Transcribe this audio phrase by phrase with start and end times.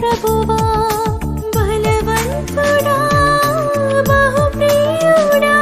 [0.00, 0.58] ప్రభువా
[1.56, 2.96] బలవంతుడా
[4.08, 5.54] బహుప్రియుడా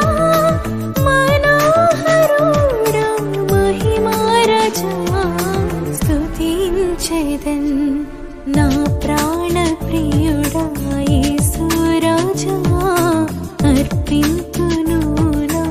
[1.07, 3.07] మనోహరుడా
[3.53, 4.93] మహిమారజా
[8.57, 8.69] నా
[9.05, 10.65] ప్రాణ ప్రియుడా
[11.13, 11.67] యేసు
[13.71, 15.01] అర్పింతును
[15.53, 15.63] నా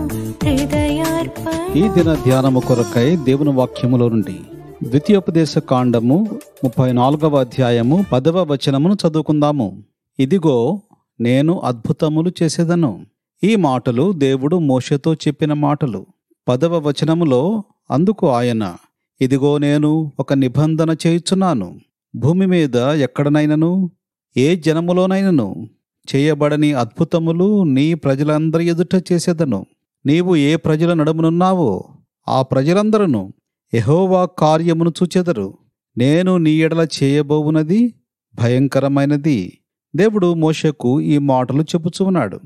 [0.43, 1.75] హృదయార్పణ.
[1.75, 4.39] ఈ దిన ధ్యానము కొరకై దేవుని వాక్యములో నుండి
[4.83, 6.27] ద్వితీయోపదేశ కాండము
[6.63, 9.83] ముప్పై నాలుగవ అధ్యాయము పదవ వచనమును చదువుకుందాము.
[10.19, 10.81] ఇదిగో
[11.19, 13.05] నేను అద్భుతములు చేసేదను.
[13.43, 16.05] ఈ మాటలు దేవుడు మోషతో చెప్పిన మాటలు.
[16.47, 18.75] పదవ వచనములో అందుకు ఆయన
[19.21, 21.79] ఇదిగో నేను ఒక నిబంధన చేయుచున్నాను.
[22.15, 23.91] భూమి మీద ఎక్కడనైనను?
[24.37, 25.69] ఏ జనములోనైనను?
[26.15, 29.65] చేయబడని అద్భుతములు నీ ప్రజలందరి ఎదుట చేసేదను.
[30.05, 31.85] నీవు ఏ ప్రజల నడుమునున్నావో
[32.27, 33.33] ఆ ప్రజలందరూ
[33.73, 35.53] ఎహోవా కార్యమును చూచెదరు.
[35.97, 37.93] నేను నీ ఎడల చేయబోవునది
[38.35, 39.57] భయంకరమైనది.
[39.95, 42.39] దేవుడు మోషకు ఈ మాటలు చెప్పుచున్నాడు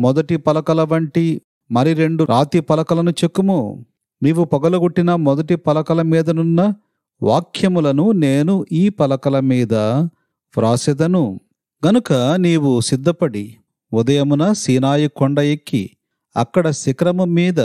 [0.00, 3.86] మొదటి పలకల వంటి మరి రెండు రాతి పలకలను చెక్కుము.
[4.22, 6.74] నీవు పగలగొట్టిన మొదటి పలకల మీదనున్న
[7.22, 9.74] వాక్యములను నేను ఈ పలకల మీద
[10.54, 11.40] వ్రాసెదను.
[11.86, 13.56] గనుక నీవు సిద్ధపడి
[13.92, 15.90] ఉదయమున సీనాయి కొండ ఎక్కి
[16.36, 17.60] అక్కడ శిఖరము మీద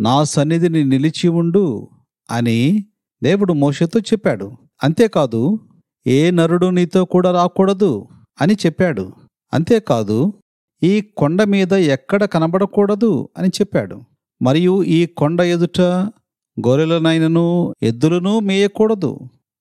[0.00, 1.88] నా సన్నిధిని నిలిచి ఉండు
[2.30, 2.84] అని
[3.22, 4.52] దేవుడు మోషతో చెప్పాడు.
[4.82, 5.58] అంతేకాదు
[6.06, 8.08] ఏ నరుడు నీతో కూడా రాకూడదు
[8.40, 9.12] అని చెప్పాడు.
[9.52, 10.32] అంతేకాదు
[10.82, 14.00] ఈ కొండ మీద ఎక్కడ కనబడకూడదు అని చెప్పాడు.
[14.42, 15.80] మరియు ఈ కొండ ఎదుట
[16.66, 19.18] గొర్రెలనైనను ఎద్దులను మేయకూడదు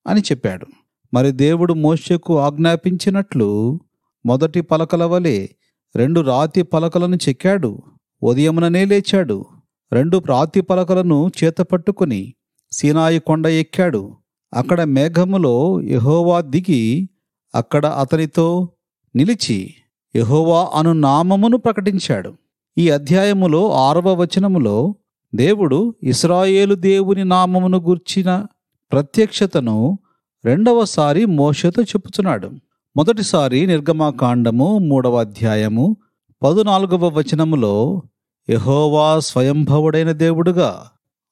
[0.08, 0.68] అని చెప్పాడు.
[1.14, 3.80] మరి దేవుడు మోషకు ఆజ్ఞాపించినట్లు
[4.26, 5.48] మొదటి పలకల వలె
[5.96, 7.82] రెండు రాతి పలకలను చెక్కాడు.
[8.24, 9.46] ఉదయముననే లేచాడు.
[9.94, 12.34] రెండు రాతి పలకలను చేతపట్టుకుని
[12.72, 14.16] సీనాయి కొండ ఎక్కాడు.
[14.54, 17.10] అక్కడ మేఘములో యహోవా దిగి
[17.56, 18.70] అక్కడ అతనితో
[19.16, 19.74] నిలిచి
[20.16, 22.34] యహోవా అను నామమును ప్రకటించాడు.
[22.78, 24.96] ఈ అధ్యాయములో ఆరవ వచనములో
[25.36, 28.46] దేవుడు ఇస్రాయేలు దేవుని నామమును గూర్చిన
[28.92, 30.00] ప్రత్యక్షతను
[30.46, 32.52] రెండవసారి మోషతో చెప్పుచున్నాడు.
[32.98, 35.98] మొదటిసారి నిర్గమాకాండము మూడవ అధ్యాయము
[36.44, 38.02] పదునాలుగవ వచనములో
[38.50, 40.86] యహోవా స్వయంభవుడైన దేవుడుగా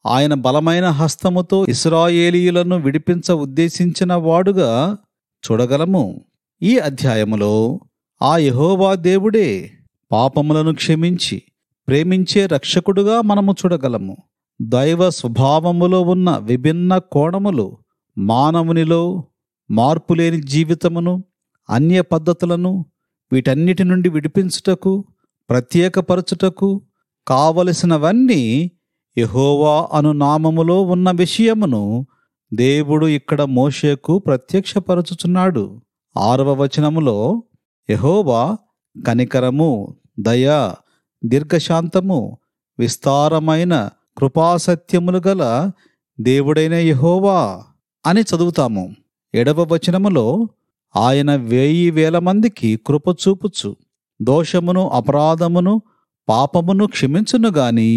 [0.06, 4.98] ఆయన బలమైన హస్తముతో ఇస్రాయేలీయులను విడిపించ ఉద్దేశించిన వాడుగా
[5.44, 6.26] చూడగలము.
[6.62, 7.80] ఈ అధ్యాయములో
[8.22, 9.72] ఆ యహోవా దేవుడే
[10.12, 11.42] పాపములను క్షమించి
[11.88, 14.18] ప్రేమించే రక్షకుడుగా మనము చూడగలము.
[14.62, 17.78] దైవ స్వభావములో ఉన్న విభిన్న కోణములు
[18.18, 19.24] మానవునిలో
[19.72, 21.24] మార్పులేని జీవితమును
[21.70, 22.86] అన్య పద్ధతులను
[23.32, 25.06] వీటన్నిటి నుండి విడిపించుటకు
[25.50, 26.82] ప్రత్యేకపరచుటకు
[27.28, 28.72] కావలసినవన్నీ
[29.18, 32.06] యహోవా అను నామములో ఉన్న విషయమును
[32.54, 35.82] దేవుడు ఇక్కడ మోషేకు ప్రత్యక్షపరచుచున్నాడు.
[36.18, 37.44] ఆరవ వచనములో
[37.90, 38.58] యహోవా
[39.08, 40.72] కనికరము దయ
[41.26, 42.38] దీర్ఘశాంతము
[42.80, 45.72] విస్తారమైన కృపాసత్యములు గల
[46.20, 47.64] దేవుడైన యహోవా
[48.06, 48.96] అని చదువుతాము.
[49.34, 50.50] ఎడవ వచనములో
[50.96, 53.76] ఆయన వేయి వేల మందికి కృప చూపుచు
[54.22, 55.82] దోషమును అపరాధమును
[56.30, 57.92] పాపమును క్షమించును గాని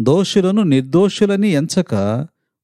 [0.00, 1.94] దోషులను నిర్దోషులని ఎంచక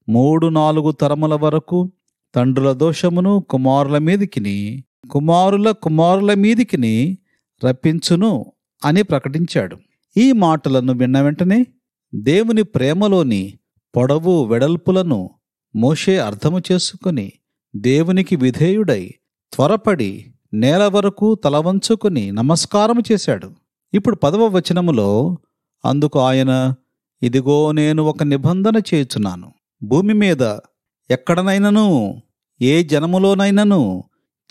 [0.08, 1.92] మూడు నాలుగు తరముల వరకు
[2.34, 7.18] తండ్రుల దోషమును కుమారుల మీదికిని కుమారుల కుమారుల మీదికిని
[7.64, 8.52] రప్పించును
[8.84, 9.76] అని ప్రకటించాడు.
[10.16, 11.66] ఈ మాటలను విన్న వెంటనే
[12.14, 13.58] దేవుని ప్రేమలోని
[13.96, 15.30] పొడవు వెడల్పులను
[15.76, 17.32] మోషే అర్థము చేసుకుని
[17.76, 19.10] దేవునికి విధేయుడై
[19.52, 23.50] త్వరపడి నేల వరకు తలవంచుకుని నమస్కారము చేశాడు.
[23.94, 25.38] ఇప్పుడు పదవ వచనములో
[25.84, 26.74] అందుకు ఆయన
[27.22, 29.52] ఇదిగో నేను ఒక నిబంధన చేయుచున్నాను.
[29.82, 30.42] భూమి మీద
[31.10, 32.20] ఎక్కడనైనను
[32.62, 34.04] ఏ జనములోనైనను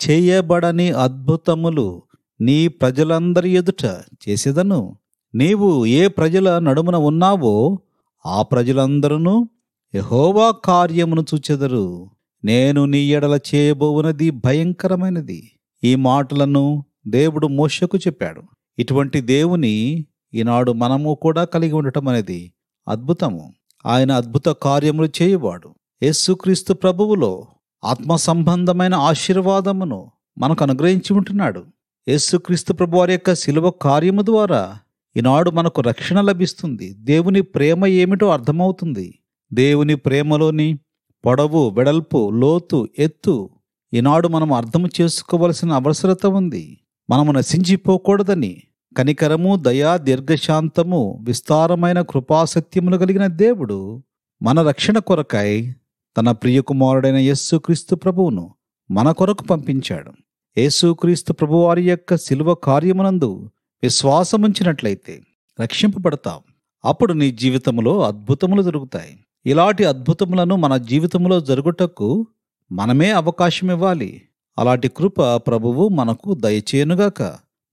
[0.08, 2.02] చేయబడని అద్భుతములు
[2.40, 3.84] నీ ప్రజలందరి ఎదుట
[4.28, 4.96] చేసేదను.
[5.34, 7.80] నీవు ఏ ప్రజల నడుమున ఉన్నావో
[8.26, 9.48] ఆ ప్రజలందరూ
[9.94, 12.10] యహోవా కార్యమును చూచెదరు.
[12.44, 15.50] నేను నీ ఎడల చేయబోవునది భయంకరమైనది.
[15.84, 18.42] ఈ మాటలను దేవుడు మోషకు చెప్పాడు.
[18.78, 22.52] ఇటువంటి దేవుని ఈనాడు మనము కూడా కలిగి ఉండటం అనేది
[22.88, 23.52] అద్భుతము.
[23.86, 25.74] ఆయన అద్భుత కార్యములు చేయువాడు.
[26.02, 27.46] యేసుక్రీస్తు ప్రభువులో
[27.84, 31.64] ఆత్మ సంబంధమైన ఆశీర్వాదమును మనకు అనుగ్రహించి ఉంటున్నాడు.
[32.08, 34.76] యేసుక్రీస్తు ప్రభు వారి యొక్క శిలువ కార్యము ద్వారా
[35.16, 36.94] ఈనాడు మనకు రక్షణ లభిస్తుంది.
[36.94, 39.18] దేవుని ప్రేమ ఏమిటో అర్థమవుతుంది.
[39.52, 40.78] దేవుని ప్రేమలోని
[41.24, 43.50] పొడవు వెడల్పు లోతు ఎత్తు
[43.94, 46.78] ఈనాడు మనం అర్థం చేసుకోవలసిన అవసరత ఉంది.
[47.10, 48.62] మనము నశించిపోకూడదని
[48.96, 54.02] కనికరము దయా దీర్ఘశాంతము విస్తారమైన కృపాసత్యములు కలిగిన దేవుడు
[54.42, 55.74] మన రక్షణ కొరకై
[56.16, 58.54] తన ప్రియకుమారుడైన యేసుక్రీస్తు ప్రభువును
[58.90, 60.12] మన కొరకు పంపించాడు.
[60.58, 63.50] యేసుక్రీస్తు ప్రభువారి యొక్క శిలువ కార్యమునందు
[63.82, 65.20] విశ్వాసముంచినట్లయితే
[65.62, 66.40] రక్షింపబడతాం.
[66.84, 69.24] అప్పుడు నీ జీవితంలో అద్భుతములు జరుగుతాయి.
[69.46, 72.26] ఇలాంటి అద్భుతములను మన జీవితంలో జరుగుటకు
[72.72, 74.22] మనమే అవకాశం ఇవ్వాలి
[74.58, 77.22] అలాంటి కృప ప్రభువు మనకు దయచేయనుగాక.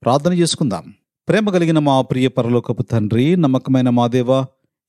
[0.03, 0.94] ప్రార్థన చేసుకుందాం.
[1.27, 4.45] ప్రేమ కలిగిన మా ప్రియ పరలోకపు తండ్రి నమ్మకమైన మా దేవా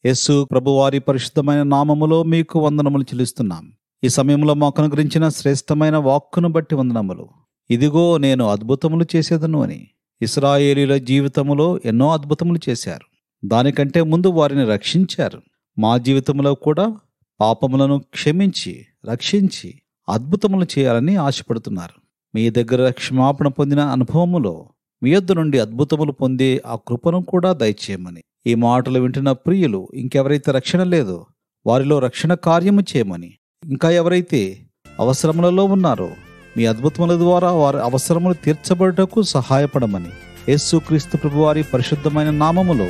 [0.06, 3.73] యేసు ప్రభువారి పరిశుద్ధమైన నామములో మీకు వందనములు చెల్లిస్తున్నాం.
[4.05, 7.29] ఈ సమయంలో మాకు అనుగ్రహించిన శ్రేష్టమైన వాక్కును బట్టి వందనములు.
[7.71, 9.88] ఇదిగో నేను అద్భుతములు చేసేదను అని
[10.23, 13.06] ఇస్రాయేలీల జీవితములో ఎన్నో అద్భుతములు చేశారు.
[13.47, 15.43] దానికంటే ముందు వారిని రక్షించారు.
[15.79, 16.97] మా జీవితంలో కూడా
[17.41, 19.75] పాపములను క్షమించి రక్షించి
[20.09, 22.00] అద్భుతములు చేయాలని ఆశపడుతున్నారు.
[22.35, 24.67] మీ దగ్గర క్షమాపణ పొందిన అనుభవములో
[25.02, 28.22] మీ యొద్ద నుండి అద్భుతములు పొందే ఆ కృపను కూడా దయచేయమని.
[28.46, 31.26] ఈ మాటలు వింటున్న ప్రియులు ఇంకెవరైతే రక్షణ లేదో
[31.66, 33.38] వారిలో రక్షణ కార్యము చేయమని.
[33.64, 34.66] ఇంకా ఎవరైతే
[35.00, 36.10] అవసరములలో ఉన్నారో
[36.56, 40.10] మీ అద్భుతముల ద్వారా వారి అవసరములు తీర్చబడుటకు సహాయపడమని.
[40.48, 42.88] యేసుక్రీస్తు ప్రభువారి పరిశుద్ధమైన నామములో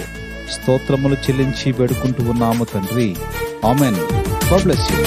[0.50, 3.16] స్తోత్రములు చెల్లించి వేడుకుంటూ ఉన్నాము తండ్రి.
[3.64, 3.96] ఆమెన్.
[4.62, 4.98] బ్లెస్ యూ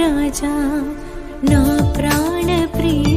[0.00, 0.52] राजा
[1.48, 1.54] न
[1.96, 3.09] प्राणप्रिय